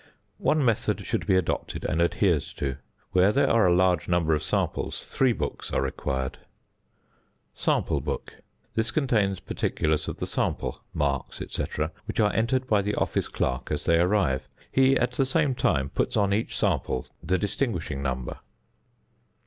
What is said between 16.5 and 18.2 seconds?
sample the distinguishing